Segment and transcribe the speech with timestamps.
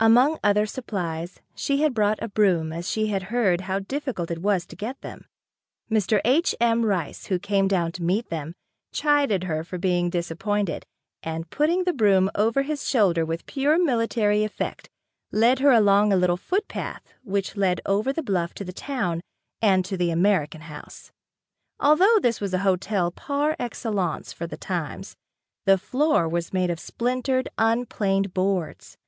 [0.00, 4.42] Among other supplies she had brought a broom as she had heard how difficult it
[4.42, 5.26] was to get them.
[5.88, 6.20] Mr.
[6.24, 6.52] H.
[6.60, 6.84] M.
[6.84, 8.54] Rice, who came down to meet them,
[8.90, 10.84] chided her for being disappointed
[11.22, 14.88] and putting the broom over his shoulder with pure military effect,
[15.30, 19.20] led her along the little footpath which led over the bluff to the town,
[19.62, 21.12] and to the American House.
[21.78, 25.14] Although this was a hotel par excellence for the times,
[25.66, 28.98] the floor was made of splintered, unplaned boards.